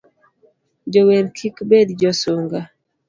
Jower 0.93 1.25
kik 1.37 1.55
bed 1.69 1.87
josunga 2.01 2.59